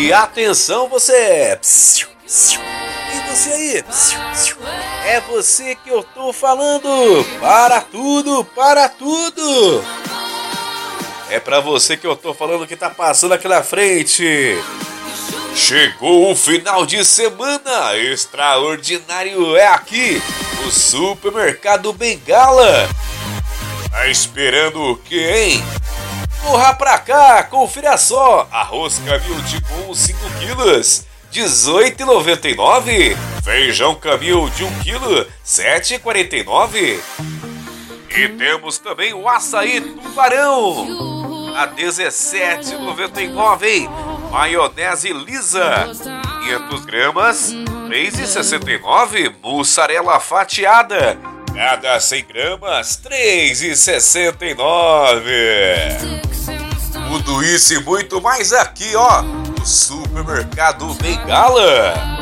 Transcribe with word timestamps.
E 0.00 0.12
atenção 0.12 0.88
você! 0.88 1.58
E 1.60 3.28
você 3.28 3.52
aí? 3.52 3.84
É 5.04 5.20
você 5.20 5.74
que 5.74 5.90
eu 5.90 6.02
tô 6.02 6.32
falando! 6.32 6.88
Para 7.40 7.80
tudo, 7.80 8.44
para 8.44 8.88
tudo! 8.88 9.84
É 11.28 11.40
para 11.40 11.60
você 11.60 11.96
que 11.96 12.06
eu 12.06 12.14
tô 12.16 12.32
falando 12.32 12.66
que 12.66 12.76
tá 12.76 12.88
passando 12.88 13.34
aqui 13.34 13.48
na 13.48 13.62
frente! 13.62 14.56
Chegou 15.54 16.30
o 16.30 16.36
final 16.36 16.86
de 16.86 17.04
semana 17.04 17.96
extraordinário 17.96 19.56
é 19.56 19.66
aqui, 19.66 20.22
o 20.64 20.70
Supermercado 20.70 21.92
Bengala. 21.92 22.88
Tá 23.98 24.06
esperando 24.06 24.80
o 24.80 24.96
que, 24.96 25.18
hein? 25.18 25.60
Corra 26.40 26.72
pra 26.72 26.98
cá, 27.00 27.42
confira 27.42 27.98
só. 27.98 28.46
Arroz 28.52 29.00
Camil 29.00 29.34
de 29.42 29.60
com 29.62 29.92
5 29.92 30.18
quilos, 30.38 31.04
18,99. 31.32 33.16
Feijão 33.42 33.96
Camil 33.96 34.48
de 34.50 34.62
1 34.62 34.78
quilo, 34.78 35.26
7,49. 35.44 37.00
E 38.10 38.28
temos 38.28 38.78
também 38.78 39.12
o 39.12 39.28
açaí 39.28 39.80
tubarão, 39.80 41.52
a 41.56 41.66
17,99, 41.66 43.64
hein? 43.64 43.90
Maionese 44.30 45.12
lisa, 45.12 45.90
500 46.44 46.84
gramas, 46.84 47.52
3,69. 47.88 49.34
Mussarela 49.42 50.20
fatiada, 50.20 51.18
cada 51.58 51.98
100 51.98 52.24
gramas, 52.26 53.00
3,69. 53.02 54.54
Tudo 56.92 57.42
isso 57.42 57.74
e 57.74 57.82
muito 57.82 58.20
mais 58.22 58.52
aqui, 58.52 58.94
ó, 58.94 59.22
no 59.22 59.66
Supermercado 59.66 60.94
Vegala. 60.94 62.16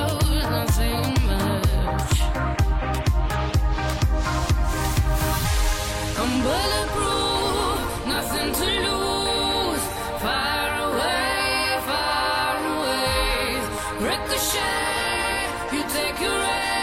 You 15.72 15.82
take 15.82 16.22
your 16.22 16.32
aim. 16.32 16.75